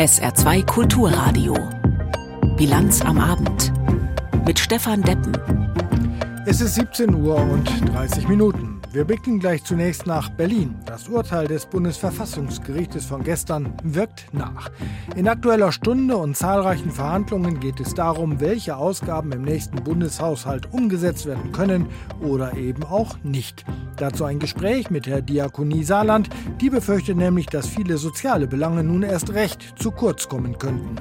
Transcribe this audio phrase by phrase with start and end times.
[0.00, 1.54] SR2 Kulturradio.
[2.56, 3.70] Bilanz am Abend.
[4.46, 5.36] Mit Stefan Deppen.
[6.46, 8.69] Es ist 17 Uhr und 30 Minuten.
[8.92, 10.74] Wir blicken gleich zunächst nach Berlin.
[10.84, 14.72] Das Urteil des Bundesverfassungsgerichtes von gestern wirkt nach.
[15.14, 21.26] In aktueller Stunde und zahlreichen Verhandlungen geht es darum, welche Ausgaben im nächsten Bundeshaushalt umgesetzt
[21.26, 21.86] werden können
[22.20, 23.64] oder eben auch nicht.
[23.96, 26.30] Dazu ein Gespräch mit Herr Diakonie Saarland.
[26.60, 30.96] Die befürchtet nämlich, dass viele soziale Belange nun erst recht zu kurz kommen könnten.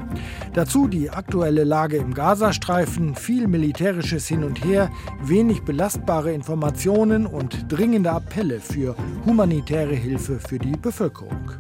[0.54, 4.92] Dazu die aktuelle Lage im Gazastreifen, viel militärisches Hin und Her,
[5.24, 8.94] wenig belastbare Informationen und dringende Appelle für
[9.26, 11.54] humanitäre Hilfe für die Bevölkerung.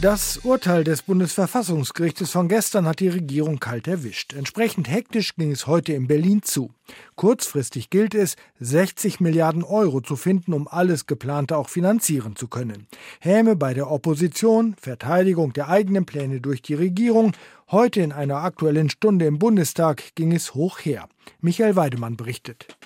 [0.00, 4.32] Das Urteil des Bundesverfassungsgerichtes von gestern hat die Regierung kalt erwischt.
[4.32, 6.72] Entsprechend hektisch ging es heute in Berlin zu.
[7.14, 12.88] Kurzfristig gilt es, 60 Milliarden Euro zu finden, um alles Geplante auch finanzieren zu können.
[13.20, 17.36] Häme bei der Opposition, Verteidigung der eigenen Pläne durch die Regierung.
[17.70, 21.08] Heute in einer aktuellen Stunde im Bundestag ging es hoch her.
[21.40, 22.76] Michael Weidemann berichtet.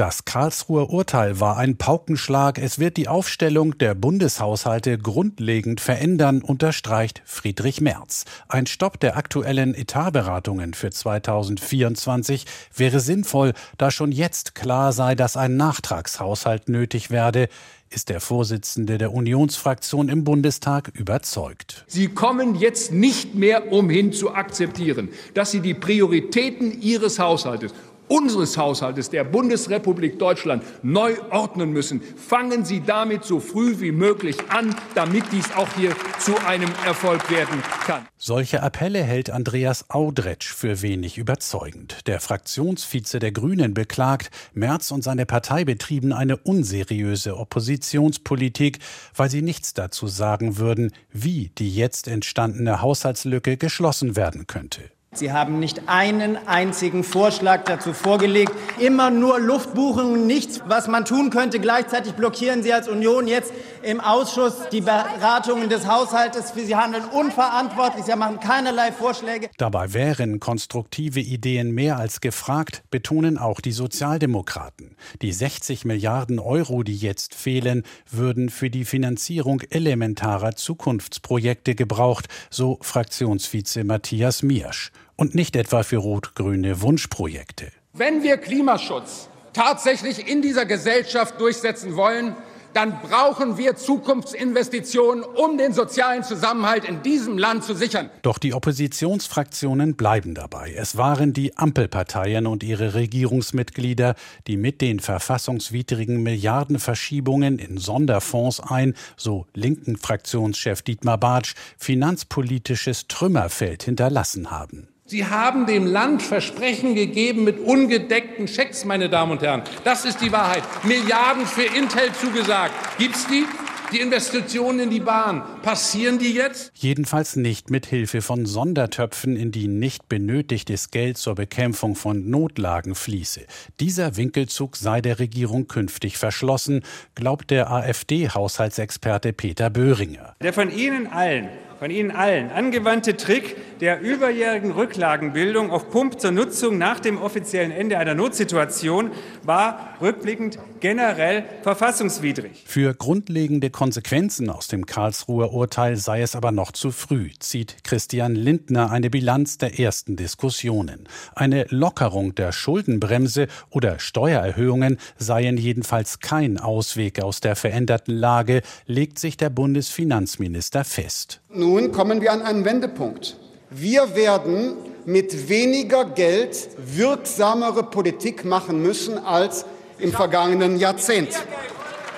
[0.00, 2.56] Das Karlsruher Urteil war ein Paukenschlag.
[2.56, 8.24] Es wird die Aufstellung der Bundeshaushalte grundlegend verändern, unterstreicht Friedrich Merz.
[8.48, 15.36] Ein Stopp der aktuellen Etatberatungen für 2024 wäre sinnvoll, da schon jetzt klar sei, dass
[15.36, 17.50] ein Nachtragshaushalt nötig werde
[17.92, 21.84] ist der Vorsitzende der Unionsfraktion im Bundestag überzeugt.
[21.88, 27.74] Sie kommen jetzt nicht mehr umhin zu akzeptieren, dass Sie die Prioritäten Ihres Haushaltes
[28.10, 32.02] unseres Haushaltes der Bundesrepublik Deutschland neu ordnen müssen.
[32.02, 37.30] Fangen Sie damit so früh wie möglich an, damit dies auch hier zu einem Erfolg
[37.30, 38.06] werden kann.
[38.18, 42.06] Solche Appelle hält Andreas Audretsch für wenig überzeugend.
[42.06, 48.80] Der Fraktionsvize der Grünen beklagt, Merz und seine Partei betrieben eine unseriöse Oppositionspolitik,
[49.14, 54.90] weil sie nichts dazu sagen würden, wie die jetzt entstandene Haushaltslücke geschlossen werden könnte.
[55.12, 58.52] Sie haben nicht einen einzigen Vorschlag dazu vorgelegt.
[58.78, 61.58] Immer nur Luftbuchungen, nichts, was man tun könnte.
[61.58, 63.52] Gleichzeitig blockieren Sie als Union jetzt
[63.82, 66.52] im Ausschuss die Beratungen des Haushaltes.
[66.54, 68.04] Sie handeln unverantwortlich.
[68.04, 69.50] Sie machen keinerlei Vorschläge.
[69.56, 74.94] Dabei wären konstruktive Ideen mehr als gefragt, betonen auch die Sozialdemokraten.
[75.22, 82.78] Die 60 Milliarden Euro, die jetzt fehlen, würden für die Finanzierung elementarer Zukunftsprojekte gebraucht, so
[82.80, 87.70] Fraktionsvize Matthias Miersch und nicht etwa für rot-grüne Wunschprojekte.
[87.92, 92.34] Wenn wir Klimaschutz tatsächlich in dieser Gesellschaft durchsetzen wollen,
[92.72, 98.08] dann brauchen wir Zukunftsinvestitionen, um den sozialen Zusammenhalt in diesem Land zu sichern.
[98.22, 100.72] Doch die Oppositionsfraktionen bleiben dabei.
[100.74, 104.14] Es waren die Ampelparteien und ihre Regierungsmitglieder,
[104.46, 113.82] die mit den verfassungswidrigen Milliardenverschiebungen in Sonderfonds ein, so linken Fraktionschef Dietmar Bartsch, finanzpolitisches Trümmerfeld
[113.82, 114.88] hinterlassen haben.
[115.10, 119.64] Sie haben dem Land Versprechen gegeben mit ungedeckten Schecks, meine Damen und Herren.
[119.82, 120.62] Das ist die Wahrheit.
[120.84, 122.72] Milliarden für Intel zugesagt.
[122.96, 123.44] Gibt's die?
[123.92, 126.70] Die Investitionen in die Bahn, passieren die jetzt?
[126.76, 132.94] Jedenfalls nicht mit Hilfe von Sondertöpfen, in die nicht benötigtes Geld zur Bekämpfung von Notlagen
[132.94, 133.40] fließe.
[133.80, 136.84] Dieser Winkelzug sei der Regierung künftig verschlossen,
[137.16, 140.36] glaubt der AfD-Haushaltsexperte Peter Böhringer.
[140.40, 141.48] Der von Ihnen allen
[141.80, 142.50] von Ihnen allen.
[142.50, 149.12] Angewandte Trick der überjährigen Rücklagenbildung auf Pump zur Nutzung nach dem offiziellen Ende einer Notsituation
[149.44, 152.62] war rückblickend generell verfassungswidrig.
[152.64, 158.34] Für grundlegende Konsequenzen aus dem Karlsruher Urteil sei es aber noch zu früh, zieht Christian
[158.34, 161.08] Lindner eine Bilanz der ersten Diskussionen.
[161.34, 169.18] Eine Lockerung der Schuldenbremse oder Steuererhöhungen seien jedenfalls kein Ausweg aus der veränderten Lage, legt
[169.18, 171.40] sich der Bundesfinanzminister fest.
[171.52, 173.36] Nun kommen wir an einen Wendepunkt.
[173.70, 174.72] Wir werden
[175.04, 179.64] mit weniger Geld wirksamere Politik machen müssen als
[180.00, 181.30] im vergangenen Jahrzehnt.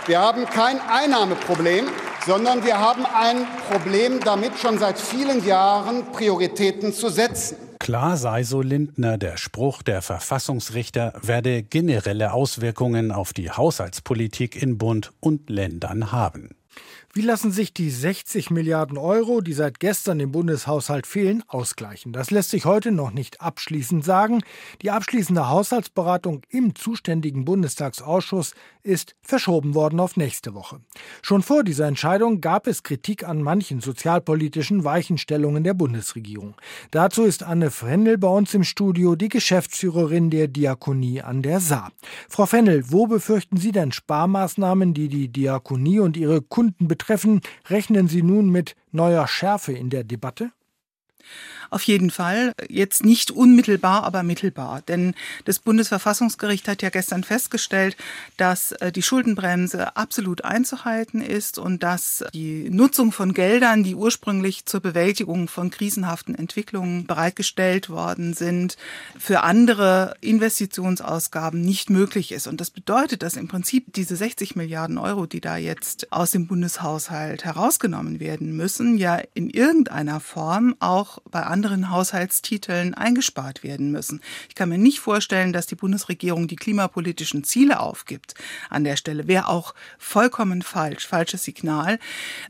[0.07, 1.87] Wir haben kein Einnahmeproblem,
[2.27, 7.57] sondern wir haben ein Problem damit, schon seit vielen Jahren Prioritäten zu setzen.
[7.79, 14.79] Klar sei, so Lindner, der Spruch der Verfassungsrichter werde generelle Auswirkungen auf die Haushaltspolitik in
[14.79, 16.51] Bund und Ländern haben.
[17.15, 22.15] Wie lassen sich die 60 Milliarden Euro, die seit gestern im Bundeshaushalt fehlen, ausgleichen?
[22.15, 24.43] Das lässt sich heute noch nicht abschließend sagen.
[24.81, 30.81] Die abschließende Haushaltsberatung im zuständigen Bundestagsausschuss ist verschoben worden auf nächste Woche.
[31.21, 36.55] Schon vor dieser Entscheidung gab es Kritik an manchen sozialpolitischen Weichenstellungen der Bundesregierung.
[36.93, 41.93] Dazu ist Anne Frendel bei uns im Studio, die Geschäftsführerin der Diakonie an der Saar.
[42.31, 47.02] Frau Fennel, wo befürchten Sie denn Sparmaßnahmen, die die Diakonie und ihre Kunden betreffen.
[47.09, 50.53] Rechnen Sie nun mit neuer Schärfe in der Debatte?
[51.73, 52.53] Auf jeden Fall.
[52.69, 54.83] Jetzt nicht unmittelbar, aber mittelbar.
[54.83, 55.15] Denn
[55.47, 57.97] das Bundesverfassungsgericht hat ja gestern festgestellt,
[58.37, 64.67] dass äh, die Schuldenbremse absolut einzuhalten ist und dass die Nutzung von Geldern, die ursprünglich
[64.67, 68.77] zur Bewältigung von krisenhaften Entwicklungen bereitgestellt worden sind,
[69.19, 72.49] für andere Investitionsausgaben nicht möglich ist.
[72.49, 76.49] Und das bedeutet, dass im Prinzip diese 60 Milliarden Euro, die da jetzt aus dem
[76.49, 83.93] Bundeshaushalt herausgenommen werden müssen, ja in irgendeiner Form auch bei anderen anderen Haushaltstiteln eingespart werden
[83.93, 84.21] müssen.
[84.49, 88.35] Ich kann mir nicht vorstellen, dass die Bundesregierung die klimapolitischen Ziele aufgibt.
[88.69, 92.01] An der Stelle wäre auch vollkommen falsch, falsches Signal.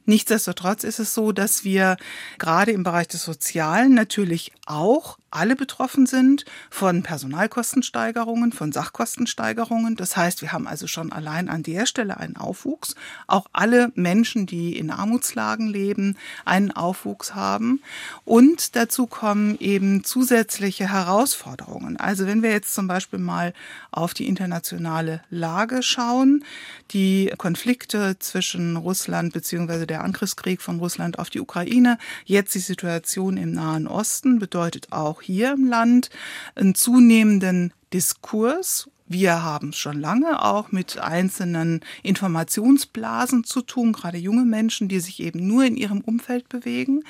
[0.06, 1.99] Nichtsdestotrotz ist es so, dass wir
[2.38, 9.96] gerade im Bereich des Sozialen natürlich auch alle betroffen sind von Personalkostensteigerungen, von Sachkostensteigerungen.
[9.96, 12.94] Das heißt, wir haben also schon allein an der Stelle einen Aufwuchs.
[13.26, 17.81] Auch alle Menschen, die in Armutslagen leben, einen Aufwuchs haben.
[18.25, 21.96] Und dazu kommen eben zusätzliche Herausforderungen.
[21.96, 23.55] Also wenn wir jetzt zum Beispiel mal
[23.90, 26.44] auf die internationale Lage schauen,
[26.90, 29.87] die Konflikte zwischen Russland bzw.
[29.87, 35.22] der Angriffskrieg von Russland auf die Ukraine, jetzt die Situation im Nahen Osten bedeutet auch
[35.23, 36.11] hier im Land
[36.55, 44.19] einen zunehmenden Diskurs wir haben es schon lange auch mit einzelnen Informationsblasen zu tun, gerade
[44.19, 47.05] junge Menschen, die sich eben nur in ihrem Umfeld bewegen.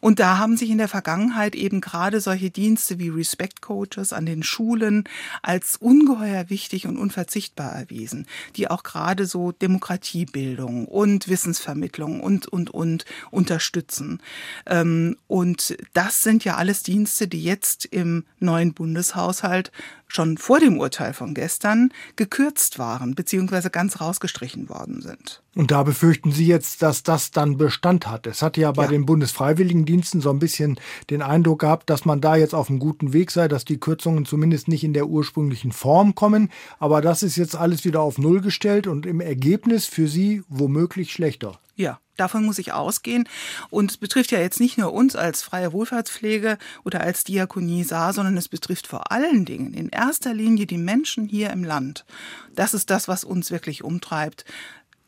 [0.00, 4.26] Und da haben sich in der Vergangenheit eben gerade solche Dienste wie Respect Coaches an
[4.26, 5.04] den Schulen
[5.42, 12.70] als ungeheuer wichtig und unverzichtbar erwiesen, die auch gerade so Demokratiebildung und Wissensvermittlung und, und,
[12.70, 14.20] und unterstützen.
[14.66, 19.72] Ähm, und das sind ja alles Dienste, die jetzt im neuen Bundeshaushalt
[20.14, 23.68] schon vor dem Urteil von gestern gekürzt waren bzw.
[23.70, 25.43] ganz rausgestrichen worden sind.
[25.54, 28.26] Und da befürchten Sie jetzt, dass das dann Bestand hat.
[28.26, 28.90] Es hat ja bei ja.
[28.90, 30.80] den Bundesfreiwilligendiensten so ein bisschen
[31.10, 34.24] den Eindruck gehabt, dass man da jetzt auf einem guten Weg sei, dass die Kürzungen
[34.24, 36.50] zumindest nicht in der ursprünglichen Form kommen.
[36.78, 41.12] Aber das ist jetzt alles wieder auf Null gestellt und im Ergebnis für Sie womöglich
[41.12, 41.60] schlechter.
[41.76, 43.28] Ja, Davon muss ich ausgehen.
[43.70, 48.12] Und es betrifft ja jetzt nicht nur uns als freie Wohlfahrtspflege oder als Diakonie Saar,
[48.12, 52.04] sondern es betrifft vor allen Dingen in erster Linie die Menschen hier im Land.
[52.54, 54.44] Das ist das, was uns wirklich umtreibt.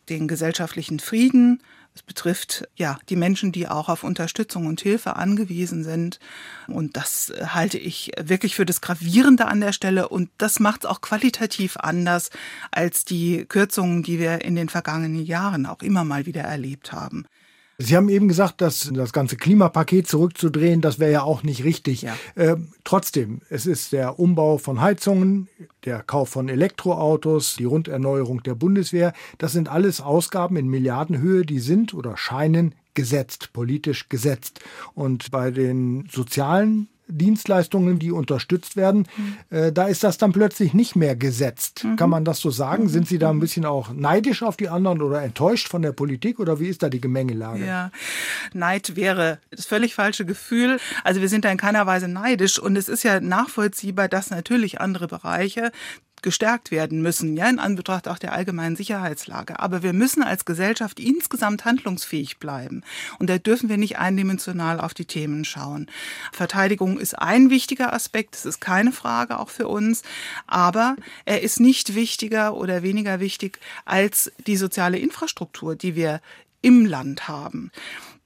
[0.09, 1.61] Den gesellschaftlichen Frieden,
[1.97, 6.21] es betrifft ja die Menschen, die auch auf Unterstützung und Hilfe angewiesen sind.
[6.67, 10.11] Und das halte ich wirklich für das Gravierende an der Stelle.
[10.11, 12.29] Und das macht es auch qualitativ anders
[12.71, 17.25] als die Kürzungen, die wir in den vergangenen Jahren auch immer mal wieder erlebt haben.
[17.79, 22.03] Sie haben eben gesagt, dass das ganze Klimapaket zurückzudrehen, das wäre ja auch nicht richtig.
[22.03, 22.17] Ja.
[22.35, 25.49] Äh, trotzdem, es ist der Umbau von Heizungen,
[25.85, 29.13] der Kauf von Elektroautos, die Runderneuerung der Bundeswehr.
[29.37, 34.61] Das sind alles Ausgaben in Milliardenhöhe, die sind oder scheinen gesetzt, politisch gesetzt.
[34.95, 39.57] Und bei den sozialen Dienstleistungen, die unterstützt werden, mhm.
[39.57, 41.85] äh, da ist das dann plötzlich nicht mehr gesetzt.
[41.85, 41.97] Mhm.
[41.97, 42.85] Kann man das so sagen?
[42.85, 42.89] Mhm.
[42.89, 46.39] Sind Sie da ein bisschen auch neidisch auf die anderen oder enttäuscht von der Politik
[46.41, 47.65] oder wie ist da die Gemengelage?
[47.65, 47.91] Ja,
[48.53, 50.79] Neid wäre das völlig falsche Gefühl.
[51.05, 54.81] Also wir sind da in keiner Weise neidisch und es ist ja nachvollziehbar, dass natürlich
[54.81, 55.71] andere Bereiche
[56.27, 59.61] gestärkt werden müssen, ja, in Anbetracht auch der allgemeinen Sicherheitslage.
[59.61, 62.83] Aber wir müssen als Gesellschaft insgesamt handlungsfähig bleiben.
[63.21, 65.87] Und da dürfen wir nicht eindimensional auf die Themen schauen.
[66.33, 70.03] Verteidigung ist ein wichtiger Aspekt, das ist keine Frage auch für uns.
[70.49, 70.97] Aber
[71.27, 76.21] er ist nicht wichtiger oder weniger wichtig als die soziale Infrastruktur, die wir
[76.61, 77.71] im Land haben.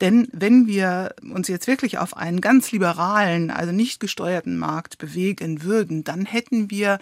[0.01, 5.63] Denn wenn wir uns jetzt wirklich auf einen ganz liberalen, also nicht gesteuerten Markt bewegen
[5.63, 6.99] würden, dann hätten wir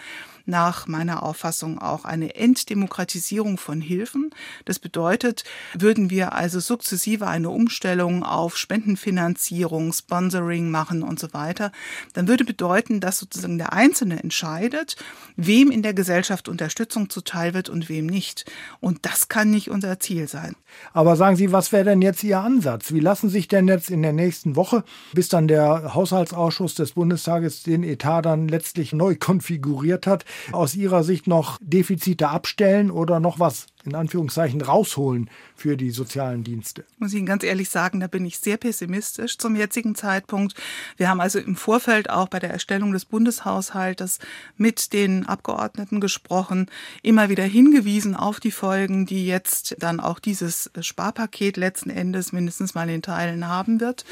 [0.48, 4.30] nach meiner Auffassung auch eine Entdemokratisierung von Hilfen.
[4.64, 11.70] Das bedeutet, würden wir also sukzessive eine Umstellung auf Spendenfinanzierung, Sponsoring machen und so weiter,
[12.14, 14.96] dann würde bedeuten, dass sozusagen der Einzelne entscheidet,
[15.36, 18.50] wem in der Gesellschaft Unterstützung zuteil wird und wem nicht.
[18.80, 20.56] Und das kann nicht unser Ziel sein.
[20.92, 22.92] Aber sagen Sie, was wäre denn jetzt Ihr Ansatz?
[22.92, 27.62] Wie lassen sich denn jetzt in der nächsten Woche, bis dann der Haushaltsausschuss des Bundestages
[27.62, 33.38] den Etat dann letztlich neu konfiguriert hat, aus Ihrer Sicht noch Defizite abstellen oder noch
[33.38, 36.84] was in Anführungszeichen rausholen für die sozialen Dienste?
[36.98, 40.54] Muss ich Ihnen ganz ehrlich sagen, da bin ich sehr pessimistisch zum jetzigen Zeitpunkt.
[40.96, 44.18] Wir haben also im Vorfeld auch bei der Erstellung des Bundeshaushaltes
[44.56, 46.70] mit den Abgeordneten gesprochen,
[47.02, 52.74] immer wieder hingewiesen auf die Folgen, die jetzt dann auch dieses Sparpaket letzten Endes mindestens
[52.74, 54.04] mal in Teilen haben wird.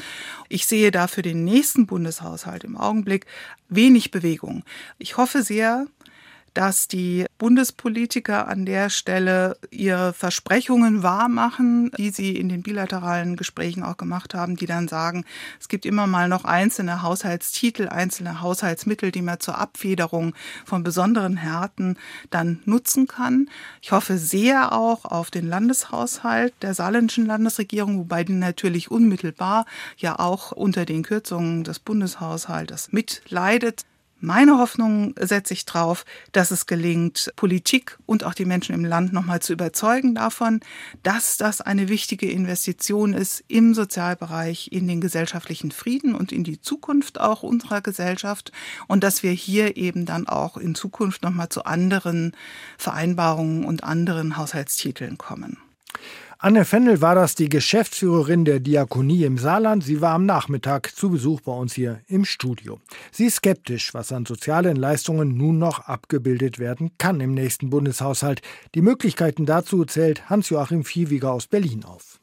[0.49, 3.25] Ich sehe da für den nächsten Bundeshaushalt im Augenblick
[3.69, 4.63] wenig Bewegung.
[4.97, 5.87] Ich hoffe sehr,
[6.57, 13.83] dass die Bundespolitiker an der Stelle ihre Versprechungen wahrmachen, die sie in den bilateralen Gesprächen
[13.83, 15.23] auch gemacht haben, die dann sagen,
[15.59, 20.33] es gibt immer mal noch einzelne Haushaltstitel, einzelne Haushaltsmittel, die man zur Abfederung
[20.65, 21.95] von besonderen Härten
[22.31, 23.51] dann nutzen kann.
[23.83, 30.17] Ich hoffe sehr auch auf den Landeshaushalt der saarländischen Landesregierung, wobei die natürlich unmittelbar ja
[30.17, 33.85] auch unter den Kürzungen des Bundeshaushaltes mitleidet.
[34.19, 39.13] Meine Hoffnung setze ich darauf, dass es gelingt, Politik und auch die Menschen im Land
[39.13, 40.59] nochmal zu überzeugen davon,
[41.03, 46.59] dass das eine wichtige Investition ist im Sozialbereich, in den gesellschaftlichen Frieden und in die
[46.59, 48.51] Zukunft auch unserer Gesellschaft
[48.87, 52.31] und dass wir hier eben dann auch in Zukunft nochmal zu anderen
[52.79, 55.57] Vereinbarungen und anderen Haushaltstiteln kommen.
[56.39, 59.83] Anne Fennel war das, die Geschäftsführerin der Diakonie im Saarland.
[59.83, 62.79] Sie war am Nachmittag zu Besuch bei uns hier im Studio.
[63.11, 68.41] Sie ist skeptisch, was an sozialen Leistungen nun noch abgebildet werden kann im nächsten Bundeshaushalt.
[68.75, 72.19] Die Möglichkeiten dazu zählt Hans-Joachim Viehwiger aus Berlin auf.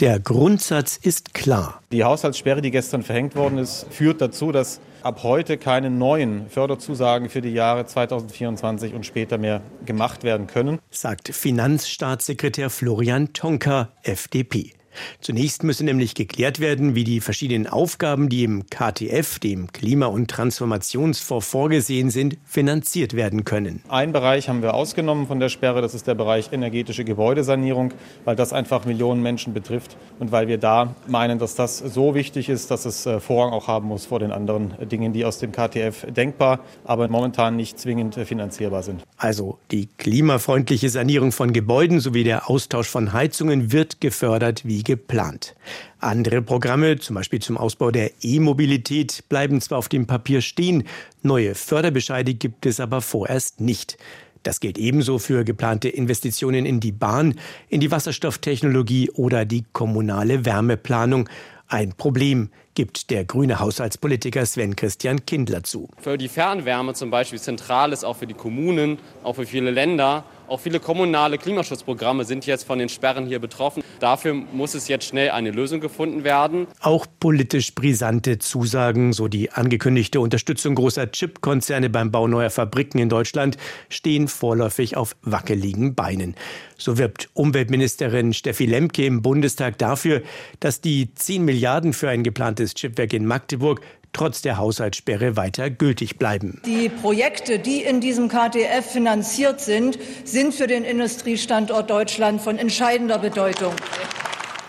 [0.00, 1.82] Der Grundsatz ist klar.
[1.90, 7.28] Die Haushaltssperre, die gestern verhängt worden ist, führt dazu, dass ab heute keine neuen Förderzusagen
[7.28, 14.77] für die Jahre 2024 und später mehr gemacht werden können, sagt Finanzstaatssekretär Florian Tonka, FDP.
[15.20, 20.30] Zunächst müsse nämlich geklärt werden, wie die verschiedenen Aufgaben, die im KTF, dem Klima- und
[20.30, 23.82] Transformationsfonds vorgesehen sind, finanziert werden können.
[23.88, 27.92] Ein Bereich haben wir ausgenommen von der Sperre, das ist der Bereich energetische Gebäudesanierung,
[28.24, 32.48] weil das einfach Millionen Menschen betrifft und weil wir da meinen, dass das so wichtig
[32.48, 35.52] ist, dass es äh, Vorrang auch haben muss vor den anderen Dingen, die aus dem
[35.52, 39.02] KTF denkbar, aber momentan nicht zwingend äh, finanzierbar sind.
[39.16, 45.54] Also die klimafreundliche Sanierung von Gebäuden sowie der Austausch von Heizungen wird gefördert wie geplant.
[46.00, 50.84] Andere Programme, zum Beispiel zum Ausbau der E-Mobilität, bleiben zwar auf dem Papier stehen,
[51.22, 53.98] neue Förderbescheide gibt es aber vorerst nicht.
[54.44, 57.34] Das gilt ebenso für geplante Investitionen in die Bahn,
[57.68, 61.28] in die Wasserstofftechnologie oder die kommunale Wärmeplanung.
[61.66, 65.88] Ein Problem gibt der grüne Haushaltspolitiker Sven Christian Kindler zu.
[66.00, 70.22] Für die Fernwärme zum Beispiel zentral ist auch für die Kommunen, auch für viele Länder
[70.48, 73.82] auch viele kommunale Klimaschutzprogramme sind jetzt von den Sperren hier betroffen.
[74.00, 76.66] Dafür muss es jetzt schnell eine Lösung gefunden werden.
[76.80, 83.10] Auch politisch brisante Zusagen, so die angekündigte Unterstützung großer Chipkonzerne beim Bau neuer Fabriken in
[83.10, 83.58] Deutschland,
[83.90, 86.34] stehen vorläufig auf wackeligen Beinen.
[86.78, 90.22] So wirbt Umweltministerin Steffi Lemke im Bundestag dafür,
[90.60, 93.80] dass die 10 Milliarden für ein geplantes Chipwerk in Magdeburg
[94.12, 96.60] trotz der Haushaltssperre weiter gültig bleiben.
[96.64, 103.18] Die Projekte, die in diesem KTF finanziert sind, sind für den Industriestandort Deutschland von entscheidender
[103.18, 103.74] Bedeutung.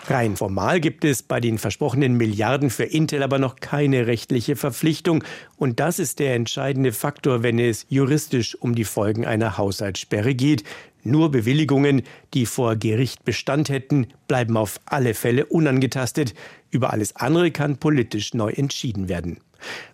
[0.10, 5.24] Rein formal gibt es bei den versprochenen Milliarden für Intel aber noch keine rechtliche Verpflichtung.
[5.56, 10.64] Und das ist der entscheidende Faktor, wenn es juristisch um die Folgen einer Haushaltssperre geht.
[11.04, 12.04] Nur Bewilligungen,
[12.34, 16.34] die vor Gericht Bestand hätten, bleiben auf alle Fälle unangetastet.
[16.72, 19.40] Über alles andere kann politisch neu entschieden werden.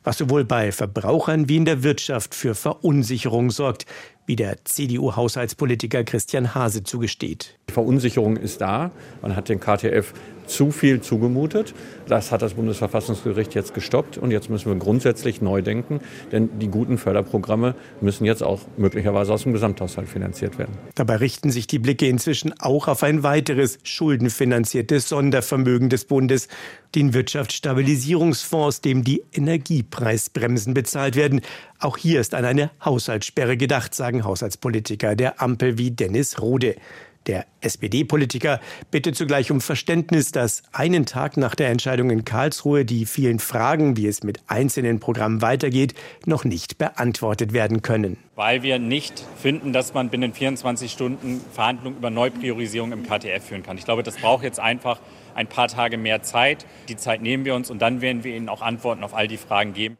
[0.05, 3.87] Was sowohl bei Verbrauchern wie in der Wirtschaft für Verunsicherung sorgt,
[4.27, 7.57] wie der CDU-Haushaltspolitiker Christian Hase zugesteht.
[7.69, 8.91] Die Verunsicherung ist da.
[9.21, 10.13] Man hat den KTF
[10.47, 11.73] zu viel zugemutet.
[12.07, 15.99] Das hat das Bundesverfassungsgericht jetzt gestoppt und jetzt müssen wir grundsätzlich neu denken,
[16.31, 20.77] denn die guten Förderprogramme müssen jetzt auch möglicherweise aus dem Gesamthaushalt finanziert werden.
[20.93, 26.47] Dabei richten sich die Blicke inzwischen auch auf ein weiteres schuldenfinanziertes Sondervermögen des Bundes,
[26.93, 29.23] den Wirtschaftsstabilisierungsfonds, dem die
[29.95, 31.41] Energiepreisbremsen bezahlt werden.
[31.79, 36.75] Auch hier ist an eine Haushaltssperre gedacht, sagen Haushaltspolitiker der Ampel wie Dennis Rode.
[37.27, 38.59] Der SPD-Politiker
[38.91, 43.97] bittet zugleich um Verständnis, dass einen Tag nach der Entscheidung in Karlsruhe die vielen Fragen,
[43.97, 45.95] wie es mit einzelnen Programmen weitergeht,
[46.27, 48.17] noch nicht beantwortet werden können.
[48.35, 53.63] Weil wir nicht finden, dass man binnen 24 Stunden Verhandlungen über Neupriorisierung im KTF führen
[53.63, 53.79] kann.
[53.79, 54.99] Ich glaube, das braucht jetzt einfach
[55.35, 56.65] ein paar Tage mehr Zeit.
[56.89, 59.37] Die Zeit nehmen wir uns und dann werden wir Ihnen auch Antworten auf all die
[59.37, 59.97] Fragen geben.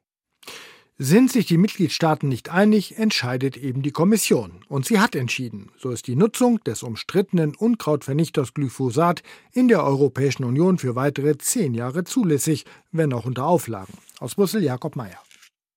[0.98, 4.64] Sind sich die Mitgliedstaaten nicht einig, entscheidet eben die Kommission.
[4.70, 5.70] Und sie hat entschieden.
[5.78, 11.74] So ist die Nutzung des umstrittenen Unkrautvernichters Glyphosat in der Europäischen Union für weitere zehn
[11.74, 12.64] Jahre zulässig,
[12.94, 13.94] wenn auch unter Auflagen.
[14.22, 15.25] Aus Brüssel Jakob Mayer.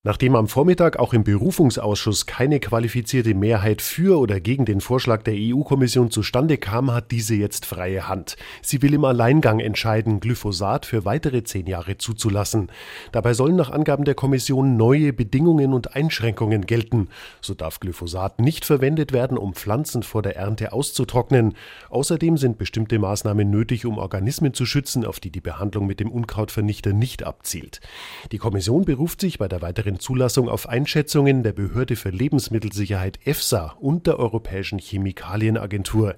[0.04, 5.34] Nachdem am Vormittag auch im Berufungsausschuss keine qualifizierte Mehrheit für oder gegen den Vorschlag der
[5.36, 8.36] EU-Kommission zustande kam, hat diese jetzt freie Hand.
[8.62, 12.70] Sie will im Alleingang entscheiden, Glyphosat für weitere zehn Jahre zuzulassen.
[13.10, 17.08] Dabei sollen nach Angaben der Kommission neue Bedingungen und Einschränkungen gelten.
[17.40, 21.56] So darf Glyphosat nicht verwendet werden, um Pflanzen vor der Ernte auszutrocknen.
[21.90, 26.12] Außerdem sind bestimmte Maßnahmen nötig, um Organismen zu schützen, auf die die Behandlung mit dem
[26.12, 27.80] Unkrautvernichter nicht abzielt.
[28.30, 33.18] Die Kommission beruft sich bei der weiteren deren Zulassung auf Einschätzungen der Behörde für Lebensmittelsicherheit
[33.24, 36.14] EFSA und der Europäischen Chemikalienagentur.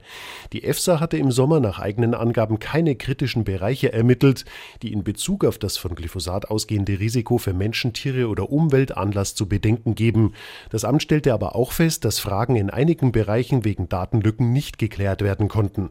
[0.53, 4.45] Die EFSA hatte im Sommer nach eigenen Angaben keine kritischen Bereiche ermittelt,
[4.83, 9.37] die in Bezug auf das von Glyphosat ausgehende Risiko für Menschen, Tiere oder Umwelt Anlass
[9.37, 10.35] zu Bedenken geben.
[10.71, 15.23] Das Amt stellte aber auch fest, dass Fragen in einigen Bereichen wegen Datenlücken nicht geklärt
[15.23, 15.91] werden konnten.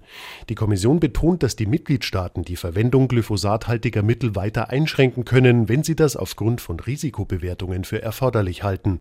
[0.50, 5.96] Die Kommission betont, dass die Mitgliedstaaten die Verwendung glyphosathaltiger Mittel weiter einschränken können, wenn sie
[5.96, 9.00] das aufgrund von Risikobewertungen für erforderlich halten.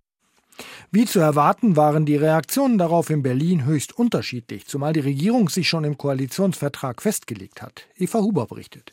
[0.91, 5.69] Wie zu erwarten waren die Reaktionen darauf in Berlin höchst unterschiedlich, zumal die Regierung sich
[5.69, 7.87] schon im Koalitionsvertrag festgelegt hat.
[7.97, 8.93] Eva Huber berichtet.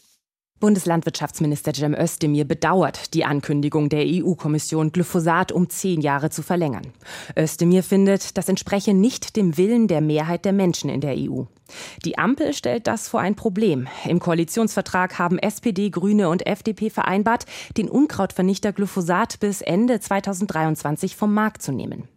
[0.59, 6.93] Bundeslandwirtschaftsminister Cem Özdemir bedauert die Ankündigung der EU-Kommission, Glyphosat um zehn Jahre zu verlängern.
[7.37, 11.43] Özdemir findet, das entspreche nicht dem Willen der Mehrheit der Menschen in der EU.
[12.03, 13.87] Die Ampel stellt das vor ein Problem.
[14.05, 17.45] Im Koalitionsvertrag haben SPD, Grüne und FDP vereinbart,
[17.77, 22.07] den Unkrautvernichter Glyphosat bis Ende 2023 vom Markt zu nehmen.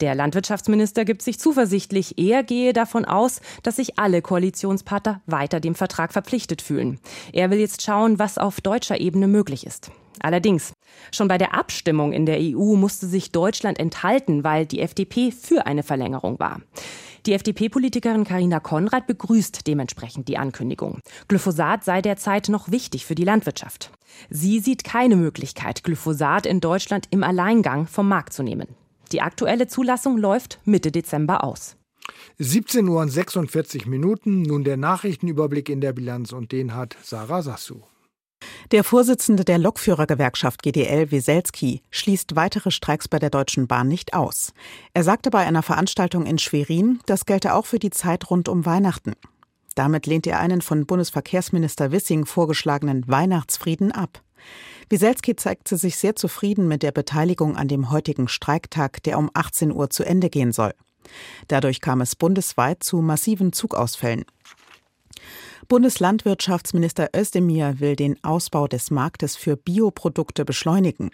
[0.00, 2.18] Der Landwirtschaftsminister gibt sich zuversichtlich.
[2.18, 6.98] Er gehe davon aus, dass sich alle Koalitionspartner weiter dem Vertrag verpflichtet fühlen.
[7.32, 9.90] Er will jetzt schauen, was auf deutscher Ebene möglich ist.
[10.20, 10.72] Allerdings,
[11.10, 15.66] schon bei der Abstimmung in der EU musste sich Deutschland enthalten, weil die FDP für
[15.66, 16.60] eine Verlängerung war.
[17.26, 20.98] Die FDP-Politikerin Karina Konrad begrüßt dementsprechend die Ankündigung.
[21.28, 23.92] Glyphosat sei derzeit noch wichtig für die Landwirtschaft.
[24.28, 28.68] Sie sieht keine Möglichkeit, Glyphosat in Deutschland im Alleingang vom Markt zu nehmen.
[29.12, 31.76] Die aktuelle Zulassung läuft Mitte Dezember aus.
[32.38, 34.42] 17 Uhr und 46 Minuten.
[34.42, 37.82] Nun der Nachrichtenüberblick in der Bilanz und den hat Sarah Sassu.
[38.70, 44.52] Der Vorsitzende der Lokführergewerkschaft GDL, Weselski, schließt weitere Streiks bei der Deutschen Bahn nicht aus.
[44.94, 48.64] Er sagte bei einer Veranstaltung in Schwerin, das gelte auch für die Zeit rund um
[48.64, 49.12] Weihnachten.
[49.74, 54.22] Damit lehnt er einen von Bundesverkehrsminister Wissing vorgeschlagenen Weihnachtsfrieden ab.
[54.88, 59.72] Wieselski zeigte sich sehr zufrieden mit der Beteiligung an dem heutigen Streiktag, der um 18
[59.72, 60.74] Uhr zu Ende gehen soll.
[61.48, 64.24] Dadurch kam es bundesweit zu massiven Zugausfällen.
[65.68, 71.10] Bundeslandwirtschaftsminister Özdemir will den Ausbau des Marktes für Bioprodukte beschleunigen.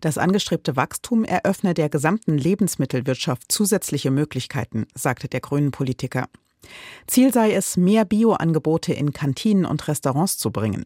[0.00, 6.26] Das angestrebte Wachstum eröffne der gesamten Lebensmittelwirtschaft zusätzliche Möglichkeiten, sagte der grünen Politiker.
[7.06, 10.84] Ziel sei es, mehr Bioangebote in Kantinen und Restaurants zu bringen.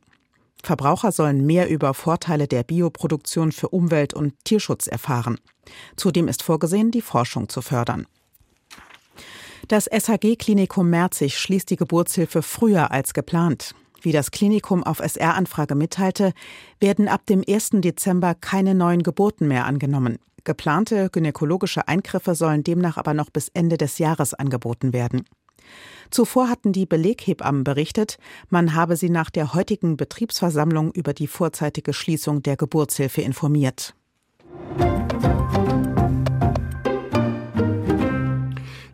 [0.63, 5.39] Verbraucher sollen mehr über Vorteile der Bioproduktion für Umwelt und Tierschutz erfahren.
[5.97, 8.07] Zudem ist vorgesehen, die Forschung zu fördern.
[9.69, 13.75] Das SHG-Klinikum Merzig schließt die Geburtshilfe früher als geplant.
[14.01, 16.33] Wie das Klinikum auf SR-Anfrage mitteilte,
[16.79, 17.71] werden ab dem 1.
[17.75, 20.19] Dezember keine neuen Geburten mehr angenommen.
[20.45, 25.25] Geplante gynäkologische Eingriffe sollen demnach aber noch bis Ende des Jahres angeboten werden.
[26.11, 31.93] Zuvor hatten die Beleghebammen berichtet, man habe sie nach der heutigen Betriebsversammlung über die vorzeitige
[31.93, 33.97] Schließung der Geburtshilfe informiert.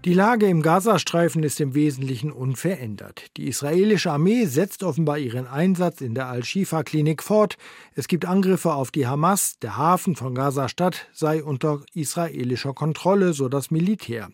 [0.04, 3.26] Die Lage im Gazastreifen ist im Wesentlichen unverändert.
[3.36, 7.56] Die israelische Armee setzt offenbar ihren Einsatz in der Al-Shifa-Klinik fort.
[7.94, 9.60] Es gibt Angriffe auf die Hamas.
[9.62, 14.30] Der Hafen von Gaza-Stadt sei unter israelischer Kontrolle, so das Militär.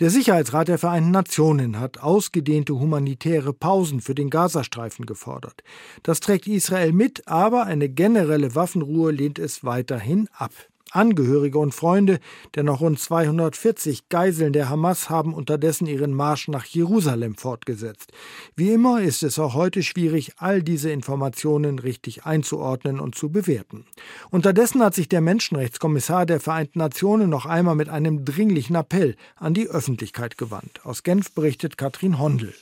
[0.00, 5.62] Der Sicherheitsrat der Vereinten Nationen hat ausgedehnte humanitäre Pausen für den Gazastreifen gefordert.
[6.02, 10.52] Das trägt Israel mit, aber eine generelle Waffenruhe lehnt es weiterhin ab.
[10.92, 12.20] Angehörige und Freunde
[12.54, 18.12] der noch rund 240 Geiseln der Hamas haben unterdessen ihren Marsch nach Jerusalem fortgesetzt.
[18.54, 23.84] Wie immer ist es auch heute schwierig, all diese Informationen richtig einzuordnen und zu bewerten.
[24.30, 29.54] Unterdessen hat sich der Menschenrechtskommissar der Vereinten Nationen noch einmal mit einem dringlichen Appell an
[29.54, 30.80] die Öffentlichkeit gewandt.
[30.84, 32.54] Aus Genf berichtet Katrin Hondel.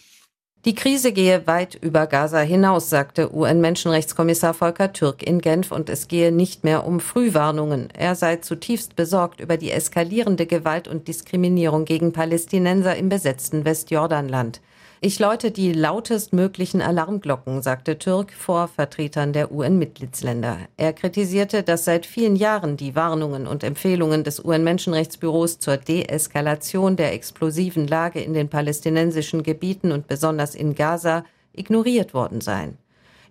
[0.65, 6.09] Die Krise gehe weit über Gaza hinaus, sagte UN-Menschenrechtskommissar Volker Türk in Genf, und es
[6.09, 7.91] gehe nicht mehr um Frühwarnungen.
[7.93, 14.63] Er sei zutiefst besorgt über die eskalierende Gewalt und Diskriminierung gegen Palästinenser im besetzten Westjordanland.
[15.07, 20.57] Ich läute die lautestmöglichen Alarmglocken, sagte Türk vor Vertretern der UN-Mitgliedsländer.
[20.79, 27.13] Er kritisierte, dass seit vielen Jahren die Warnungen und Empfehlungen des UN-Menschenrechtsbüros zur Deeskalation der
[27.13, 32.79] explosiven Lage in den palästinensischen Gebieten und besonders in Gaza ignoriert worden seien.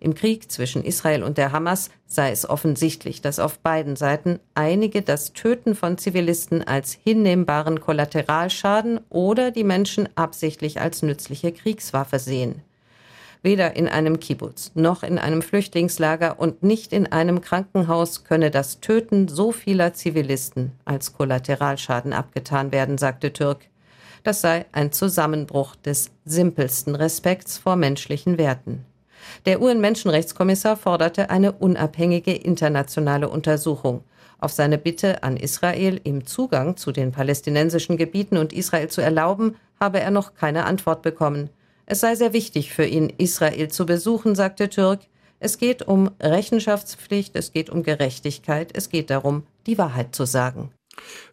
[0.03, 5.01] Im Krieg zwischen Israel und der Hamas sei es offensichtlich, dass auf beiden Seiten einige
[5.01, 12.61] das Töten von Zivilisten als hinnehmbaren Kollateralschaden oder die Menschen absichtlich als nützliche Kriegswaffe sehen.
[13.43, 18.81] Weder in einem Kibbutz noch in einem Flüchtlingslager und nicht in einem Krankenhaus könne das
[18.81, 23.69] Töten so vieler Zivilisten als Kollateralschaden abgetan werden, sagte Türk.
[24.23, 28.83] Das sei ein Zusammenbruch des simpelsten Respekts vor menschlichen Werten.
[29.45, 34.03] Der UN-Menschenrechtskommissar forderte eine unabhängige internationale Untersuchung.
[34.39, 39.55] Auf seine Bitte an Israel, ihm Zugang zu den palästinensischen Gebieten und Israel zu erlauben,
[39.79, 41.49] habe er noch keine Antwort bekommen.
[41.85, 45.01] Es sei sehr wichtig für ihn, Israel zu besuchen, sagte Türk.
[45.39, 50.71] Es geht um Rechenschaftspflicht, es geht um Gerechtigkeit, es geht darum, die Wahrheit zu sagen.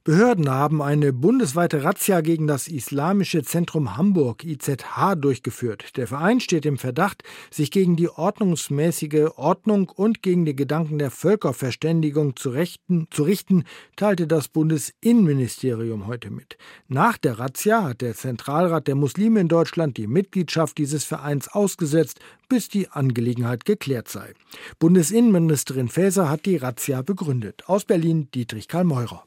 [0.04, 5.96] Behörden haben eine bundesweite Razzia gegen das Islamische Zentrum Hamburg IZH durchgeführt.
[5.96, 11.10] Der Verein steht im Verdacht, sich gegen die ordnungsmäßige Ordnung und gegen die Gedanken der
[11.10, 13.64] Völkerverständigung zu, rechten, zu richten,
[13.96, 16.56] teilte das Bundesinnenministerium heute mit.
[16.88, 22.20] Nach der Razzia hat der Zentralrat der Muslime in Deutschland die Mitgliedschaft dieses Vereins ausgesetzt,
[22.48, 24.34] bis die Angelegenheit geklärt sei.
[24.78, 27.64] Bundesinnenministerin Faeser hat die Razzia begründet.
[27.66, 29.24] Aus Berlin Dietrich Karl Meurer.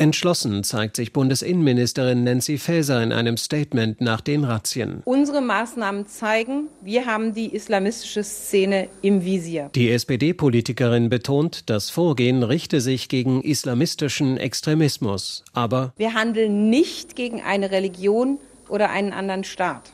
[0.00, 5.02] Entschlossen zeigt sich Bundesinnenministerin Nancy Faeser in einem Statement nach den Razzien.
[5.04, 9.68] Unsere Maßnahmen zeigen, wir haben die islamistische Szene im Visier.
[9.74, 15.44] Die SPD-Politikerin betont, das Vorgehen richte sich gegen islamistischen Extremismus.
[15.52, 18.38] Aber wir handeln nicht gegen eine Religion
[18.70, 19.92] oder einen anderen Staat.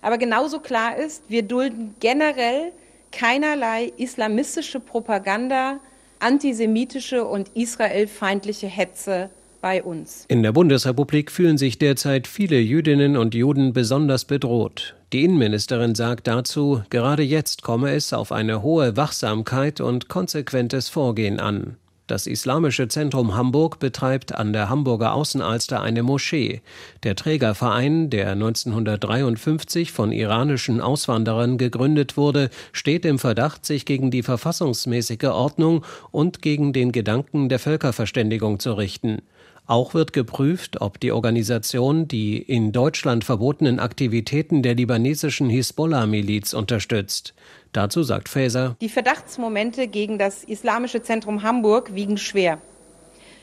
[0.00, 2.72] Aber genauso klar ist, wir dulden generell
[3.12, 5.80] keinerlei islamistische Propaganda,
[6.20, 10.24] antisemitische und israelfeindliche Hetze bei uns.
[10.28, 14.94] In der Bundesrepublik fühlen sich derzeit viele Jüdinnen und Juden besonders bedroht.
[15.12, 21.40] Die Innenministerin sagt dazu, gerade jetzt komme es auf eine hohe Wachsamkeit und konsequentes Vorgehen
[21.40, 21.76] an.
[22.08, 26.62] Das Islamische Zentrum Hamburg betreibt an der Hamburger Außenalster eine Moschee.
[27.02, 34.22] Der Trägerverein, der 1953 von iranischen Auswanderern gegründet wurde, steht im Verdacht, sich gegen die
[34.22, 39.20] verfassungsmäßige Ordnung und gegen den Gedanken der Völkerverständigung zu richten.
[39.68, 47.34] Auch wird geprüft, ob die Organisation die in Deutschland verbotenen Aktivitäten der libanesischen Hisbollah-Miliz unterstützt.
[47.72, 52.62] Dazu sagt Faeser, die Verdachtsmomente gegen das Islamische Zentrum Hamburg wiegen schwer.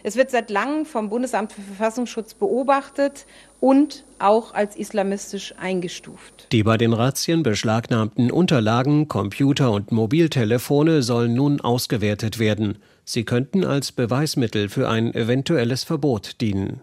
[0.08, 3.26] Es wird seit langem vom Bundesamt für Verfassungsschutz beobachtet
[3.60, 6.48] und auch als islamistisch eingestuft.
[6.52, 12.78] Die bei den Razzien beschlagnahmten Unterlagen, Computer und Mobiltelefone sollen nun ausgewertet werden.
[13.04, 16.82] Sie könnten als Beweismittel für ein eventuelles Verbot dienen.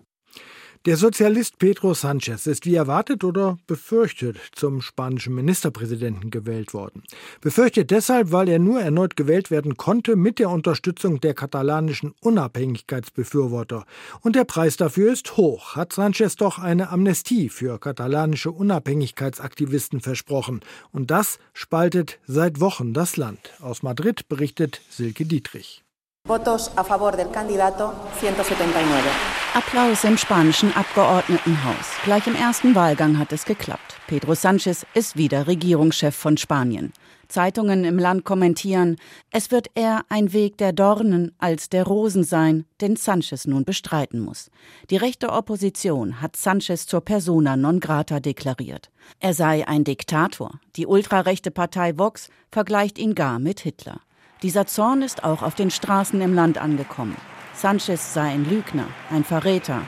[0.84, 7.04] Der Sozialist Pedro Sanchez ist wie erwartet oder befürchtet zum spanischen Ministerpräsidenten gewählt worden.
[7.40, 13.84] Befürchtet deshalb, weil er nur erneut gewählt werden konnte mit der Unterstützung der katalanischen Unabhängigkeitsbefürworter.
[14.22, 20.62] Und der Preis dafür ist hoch, hat Sanchez doch eine Amnestie für katalanische Unabhängigkeitsaktivisten versprochen.
[20.90, 23.52] Und das spaltet seit Wochen das Land.
[23.60, 25.84] Aus Madrid berichtet Silke Dietrich.
[26.26, 29.41] Votos a favor del candidato 179.
[29.54, 31.84] Applaus im spanischen Abgeordnetenhaus.
[32.04, 33.98] Gleich im ersten Wahlgang hat es geklappt.
[34.06, 36.94] Pedro Sánchez ist wieder Regierungschef von Spanien.
[37.28, 38.96] Zeitungen im Land kommentieren,
[39.30, 44.20] es wird eher ein Weg der Dornen als der Rosen sein, den Sanchez nun bestreiten
[44.20, 44.50] muss.
[44.88, 48.90] Die rechte Opposition hat Sanchez zur persona non grata deklariert.
[49.20, 50.60] Er sei ein Diktator.
[50.76, 54.00] Die ultrarechte Partei Vox vergleicht ihn gar mit Hitler.
[54.42, 57.16] Dieser Zorn ist auch auf den Straßen im Land angekommen.
[57.54, 59.82] Sanchez sei ein Lügner, ein Verräter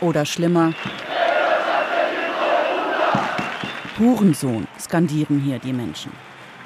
[0.00, 0.72] oder schlimmer.
[3.98, 6.12] Hurensohn skandieren hier die Menschen.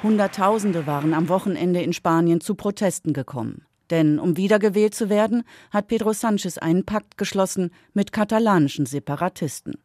[0.03, 3.65] Hunderttausende waren am Wochenende in Spanien zu Protesten gekommen.
[3.89, 9.75] Denn um wiedergewählt zu werden, hat Pedro Sanchez einen Pakt geschlossen mit katalanischen Separatisten.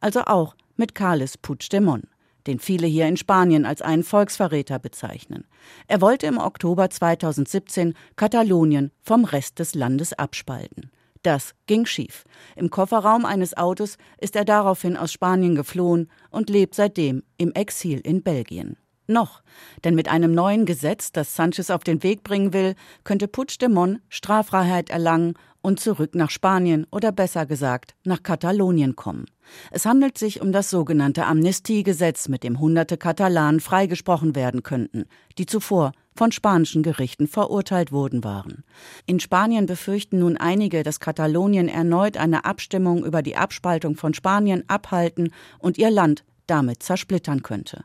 [0.00, 2.11] Also auch mit Carles Puigdemont
[2.46, 5.44] den viele hier in Spanien als einen Volksverräter bezeichnen.
[5.86, 10.90] Er wollte im Oktober 2017 Katalonien vom Rest des Landes abspalten.
[11.22, 12.24] Das ging schief.
[12.56, 18.00] Im Kofferraum eines Autos ist er daraufhin aus Spanien geflohen und lebt seitdem im Exil
[18.00, 18.76] in Belgien.
[19.06, 19.42] Noch,
[19.84, 24.90] denn mit einem neuen Gesetz, das Sanchez auf den Weg bringen will, könnte Puigdemont Straffreiheit
[24.90, 29.26] erlangen und zurück nach Spanien oder besser gesagt nach Katalonien kommen.
[29.70, 35.04] Es handelt sich um das sogenannte Amnestiegesetz, mit dem hunderte Katalanen freigesprochen werden könnten,
[35.38, 38.64] die zuvor von spanischen Gerichten verurteilt worden waren.
[39.06, 44.64] In Spanien befürchten nun einige, dass Katalonien erneut eine Abstimmung über die Abspaltung von Spanien
[44.68, 47.84] abhalten und ihr Land damit zersplittern könnte.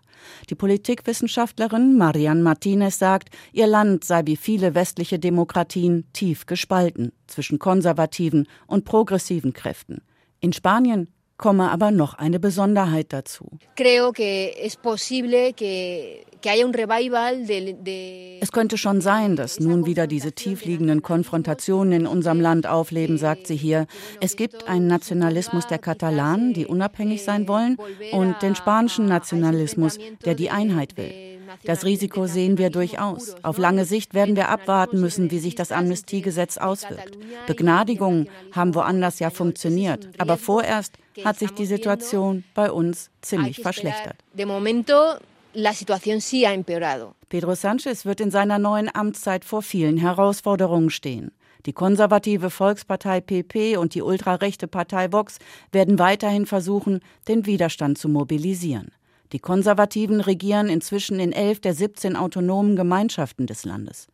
[0.50, 7.60] Die Politikwissenschaftlerin Marianne Martinez sagt, ihr Land sei wie viele westliche Demokratien tief gespalten zwischen
[7.60, 10.02] konservativen und progressiven Kräften.
[10.42, 13.58] In Spanien komme aber noch eine Besonderheit dazu.
[13.78, 14.76] Es
[18.52, 23.56] könnte schon sein, dass nun wieder diese tiefliegenden Konfrontationen in unserem Land aufleben, sagt sie
[23.56, 23.88] hier.
[24.22, 27.78] Es gibt einen Nationalismus der Katalanen, die unabhängig sein wollen,
[28.12, 31.38] und den spanischen Nationalismus, der die Einheit will.
[31.64, 33.36] Das Risiko sehen wir durchaus.
[33.44, 37.18] Auf lange Sicht werden wir abwarten müssen, wie sich das Amnestiegesetz auswirkt.
[37.48, 40.10] Begnadigungen haben woanders ja funktioniert.
[40.18, 44.16] Aber vorerst hat sich die Situation bei uns ziemlich verschlechtert.
[47.30, 51.32] Pedro Sanchez wird in seiner neuen Amtszeit vor vielen Herausforderungen stehen.
[51.66, 55.40] Die konservative Volkspartei PP und die ultrarechte Partei Vox
[55.72, 58.92] werden weiterhin versuchen, den Widerstand zu mobilisieren.
[59.32, 64.10] Die Konservativen regieren inzwischen in elf der 17 autonomen Gemeinschaften des Landes.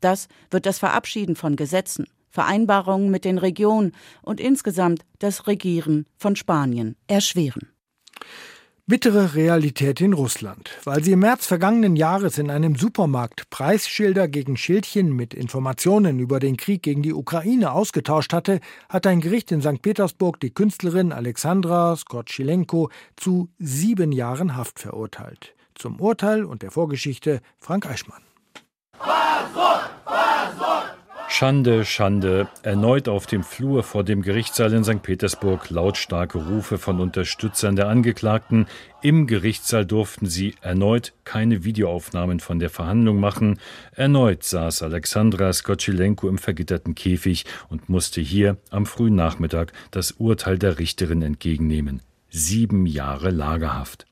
[0.00, 6.34] Das wird das Verabschieden von Gesetzen, Vereinbarungen mit den Regionen und insgesamt das Regieren von
[6.34, 7.68] Spanien erschweren.
[8.90, 10.70] Bittere Realität in Russland.
[10.84, 16.40] Weil sie im März vergangenen Jahres in einem Supermarkt Preisschilder gegen Schildchen mit Informationen über
[16.40, 19.82] den Krieg gegen die Ukraine ausgetauscht hatte, hat ein Gericht in St.
[19.82, 25.54] Petersburg die Künstlerin Alexandra Skotchilenko zu sieben Jahren Haft verurteilt.
[25.74, 28.22] Zum Urteil und der Vorgeschichte Frank Eichmann.
[31.30, 32.48] Schande, Schande.
[32.62, 35.02] Erneut auf dem Flur vor dem Gerichtssaal in St.
[35.02, 38.66] Petersburg lautstarke Rufe von Unterstützern der Angeklagten.
[39.02, 43.60] Im Gerichtssaal durften sie erneut keine Videoaufnahmen von der Verhandlung machen.
[43.92, 50.58] Erneut saß Alexandra Skotchilenko im vergitterten Käfig und musste hier am frühen Nachmittag das Urteil
[50.58, 52.00] der Richterin entgegennehmen.
[52.30, 54.06] Sieben Jahre Lagerhaft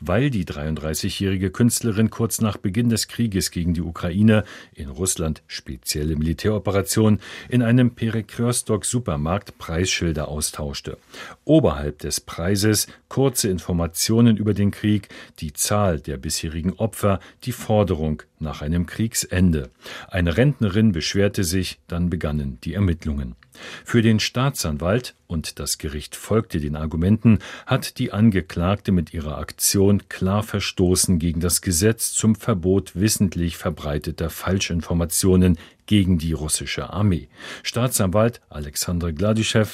[0.00, 4.44] weil die 33-jährige Künstlerin kurz nach Beginn des Krieges gegen die Ukraine
[4.74, 10.98] in Russland spezielle Militäroperationen in einem Perekrostok-Supermarkt Preisschilder austauschte.
[11.44, 18.22] Oberhalb des Preises kurze Informationen über den Krieg, die Zahl der bisherigen Opfer, die Forderung
[18.42, 19.70] nach einem Kriegsende.
[20.08, 23.36] Eine Rentnerin beschwerte sich, dann begannen die Ermittlungen.
[23.84, 30.08] Für den Staatsanwalt, und das Gericht folgte den Argumenten, hat die Angeklagte mit ihrer Aktion
[30.08, 37.28] klar verstoßen gegen das Gesetz zum Verbot wissentlich verbreiteter Falschinformationen gegen die russische Armee.
[37.62, 39.66] Staatsanwalt Alexander Gladischew.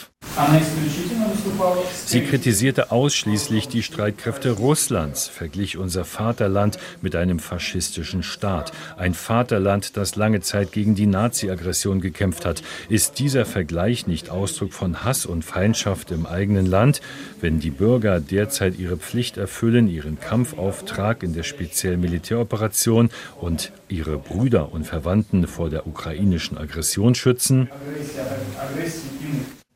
[2.06, 8.72] Sie kritisierte ausschließlich die Streitkräfte Russlands, verglich unser Vaterland mit einem faschistischen Staat.
[8.96, 12.62] Ein Vaterland, das lange Zeit gegen die Nazi-Aggression gekämpft hat.
[12.88, 17.00] Ist dieser Vergleich nicht Ausdruck von Hass und Feindschaft im eigenen Land?
[17.40, 24.18] Wenn die Bürger derzeit ihre Pflicht erfüllen, ihren Kampfauftrag in der speziellen Militäroperation und ihre
[24.18, 27.68] Brüder und Verwandten vor der ukrainischen Aggression schützen?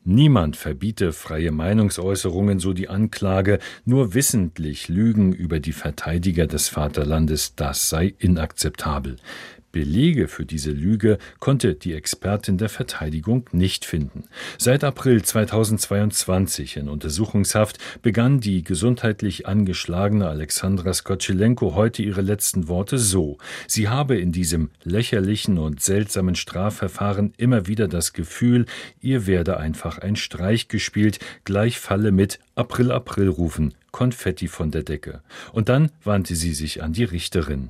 [0.05, 7.55] Niemand verbiete freie Meinungsäußerungen, so die Anklage, nur wissentlich Lügen über die Verteidiger des Vaterlandes,
[7.55, 9.17] das sei inakzeptabel.
[9.73, 14.25] Belege für diese Lüge konnte die Expertin der Verteidigung nicht finden.
[14.57, 22.99] Seit April 2022 in Untersuchungshaft begann die gesundheitlich angeschlagene Alexandra Skotschelenko heute ihre letzten Worte
[22.99, 23.39] so.
[23.67, 28.67] Sie habe in diesem lächerlichen und seltsamen Strafverfahren immer wieder das Gefühl,
[29.01, 34.81] ihr werde einfach ein Streich gespielt, gleich falle mit April, April rufen, Konfetti von der
[34.81, 35.21] Decke.
[35.53, 37.69] Und dann wandte sie sich an die Richterin.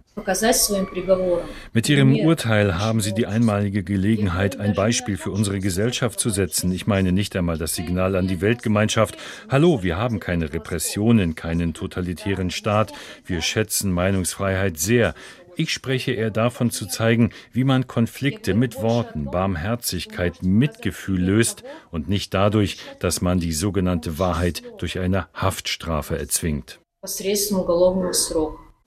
[1.74, 6.72] Mit ihrem Urteil haben Sie die einmalige Gelegenheit, ein Beispiel für unsere Gesellschaft zu setzen.
[6.72, 9.18] Ich meine nicht einmal das Signal an die Weltgemeinschaft.
[9.50, 12.94] Hallo, wir haben keine Repressionen, keinen totalitären Staat.
[13.26, 15.16] Wir schätzen Meinungsfreiheit sehr.
[15.56, 22.10] Ich spreche eher davon zu zeigen, wie man Konflikte mit Worten, Barmherzigkeit, Mitgefühl löst und
[22.10, 26.80] nicht dadurch, dass man die sogenannte Wahrheit durch eine Haftstrafe erzwingt.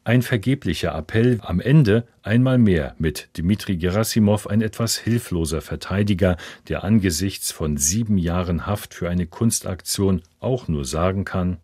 [0.06, 6.36] Ein vergeblicher Appell am Ende einmal mehr mit Dmitri Gerasimov ein etwas hilfloser Verteidiger,
[6.68, 11.56] der angesichts von sieben Jahren Haft für eine Kunstaktion auch nur sagen kann,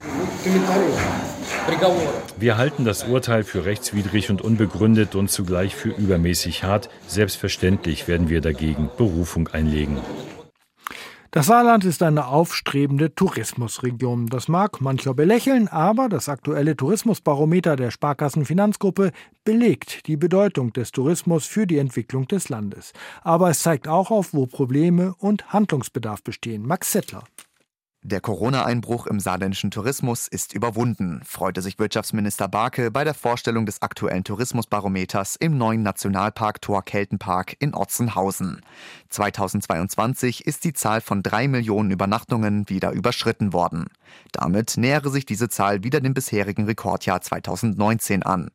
[2.40, 6.90] wir halten das Urteil für rechtswidrig und unbegründet und zugleich für übermäßig hart.
[7.07, 9.98] Selbstverständlich werden wir dagegen Berufung einlegen.
[11.34, 14.26] Das Saarland ist eine aufstrebende Tourismusregion.
[14.26, 21.46] Das mag mancher belächeln, aber das aktuelle Tourismusbarometer der Sparkassenfinanzgruppe belegt die Bedeutung des Tourismus
[21.46, 22.92] für die Entwicklung des Landes.
[23.22, 26.66] Aber es zeigt auch auf, wo Probleme und Handlungsbedarf bestehen.
[26.66, 27.24] Max Settler.
[28.04, 33.80] Der Corona-Einbruch im saarländischen Tourismus ist überwunden, freute sich Wirtschaftsminister Barke bei der Vorstellung des
[33.80, 38.60] aktuellen Tourismusbarometers im neuen Nationalpark Tor Keltenpark in Otzenhausen.
[39.10, 43.86] 2022 ist die Zahl von drei Millionen Übernachtungen wieder überschritten worden.
[44.32, 48.50] Damit nähere sich diese Zahl wieder dem bisherigen Rekordjahr 2019 an.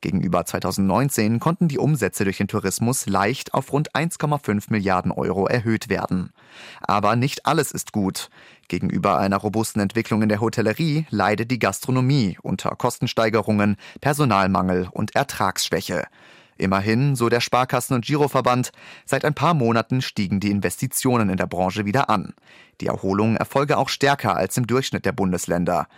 [0.00, 5.88] Gegenüber 2019 konnten die Umsätze durch den Tourismus leicht auf rund 1,5 Milliarden Euro erhöht
[5.88, 6.32] werden.
[6.80, 8.28] Aber nicht alles ist gut.
[8.68, 16.04] Gegenüber einer robusten Entwicklung in der Hotellerie leidet die Gastronomie unter Kostensteigerungen, Personalmangel und Ertragsschwäche.
[16.58, 18.72] Immerhin, so der Sparkassen- und Giroverband,
[19.04, 22.34] seit ein paar Monaten stiegen die Investitionen in der Branche wieder an.
[22.80, 25.88] Die Erholung erfolge auch stärker als im Durchschnitt der Bundesländer.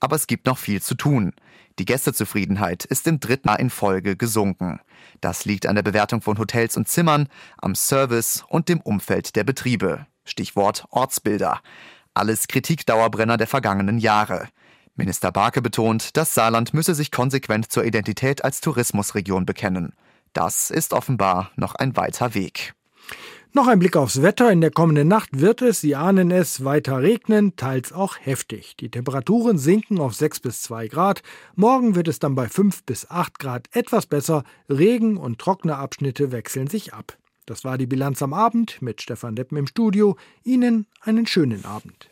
[0.00, 1.32] Aber es gibt noch viel zu tun.
[1.78, 4.80] Die Gästezufriedenheit ist im dritten Jahr in Folge gesunken.
[5.20, 9.44] Das liegt an der Bewertung von Hotels und Zimmern, am Service und dem Umfeld der
[9.44, 10.06] Betriebe.
[10.24, 11.60] Stichwort Ortsbilder.
[12.14, 14.48] Alles Kritikdauerbrenner der vergangenen Jahre.
[14.96, 19.94] Minister Barke betont, das Saarland müsse sich konsequent zur Identität als Tourismusregion bekennen.
[20.32, 22.74] Das ist offenbar noch ein weiter Weg.
[23.52, 24.52] Noch ein Blick aufs Wetter.
[24.52, 28.76] In der kommenden Nacht wird es, Sie ahnen es, weiter regnen, teils auch heftig.
[28.78, 31.22] Die Temperaturen sinken auf 6 bis 2 Grad.
[31.56, 34.44] Morgen wird es dann bei 5 bis 8 Grad etwas besser.
[34.68, 37.16] Regen und trockene Abschnitte wechseln sich ab.
[37.44, 40.16] Das war die Bilanz am Abend mit Stefan Deppen im Studio.
[40.44, 42.09] Ihnen einen schönen Abend.